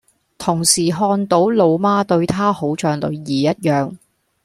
[0.39, 3.95] 同時看到老媽對她好像女兒一樣